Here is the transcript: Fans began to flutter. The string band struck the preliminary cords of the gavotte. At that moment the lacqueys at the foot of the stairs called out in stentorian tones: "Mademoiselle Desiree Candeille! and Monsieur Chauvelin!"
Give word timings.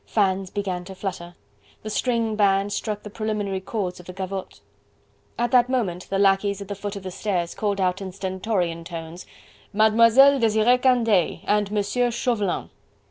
Fans 0.07 0.49
began 0.49 0.83
to 0.85 0.95
flutter. 0.95 1.35
The 1.83 1.91
string 1.91 2.35
band 2.35 2.73
struck 2.73 3.03
the 3.03 3.11
preliminary 3.11 3.59
cords 3.61 3.99
of 3.99 4.07
the 4.07 4.13
gavotte. 4.13 4.59
At 5.37 5.51
that 5.51 5.69
moment 5.69 6.09
the 6.09 6.17
lacqueys 6.17 6.59
at 6.59 6.69
the 6.69 6.73
foot 6.73 6.95
of 6.95 7.03
the 7.03 7.11
stairs 7.11 7.53
called 7.53 7.79
out 7.79 8.01
in 8.01 8.11
stentorian 8.11 8.83
tones: 8.83 9.27
"Mademoiselle 9.73 10.39
Desiree 10.39 10.79
Candeille! 10.79 11.41
and 11.45 11.71
Monsieur 11.71 12.09
Chauvelin!" 12.09 12.71